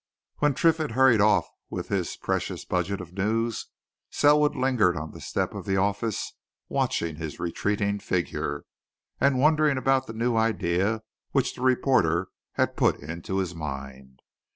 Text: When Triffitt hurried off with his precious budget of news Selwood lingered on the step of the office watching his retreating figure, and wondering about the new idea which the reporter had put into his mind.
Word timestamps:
When 0.37 0.55
Triffitt 0.55 0.93
hurried 0.93 1.21
off 1.21 1.47
with 1.69 1.89
his 1.89 2.15
precious 2.17 2.65
budget 2.65 3.01
of 3.01 3.13
news 3.13 3.67
Selwood 4.09 4.55
lingered 4.55 4.97
on 4.97 5.11
the 5.11 5.21
step 5.21 5.53
of 5.53 5.67
the 5.67 5.77
office 5.77 6.33
watching 6.67 7.17
his 7.17 7.39
retreating 7.39 7.99
figure, 7.99 8.65
and 9.19 9.37
wondering 9.37 9.77
about 9.77 10.07
the 10.07 10.13
new 10.13 10.35
idea 10.35 11.03
which 11.33 11.53
the 11.53 11.61
reporter 11.61 12.29
had 12.53 12.75
put 12.77 12.99
into 12.99 13.37
his 13.37 13.53
mind. 13.53 14.23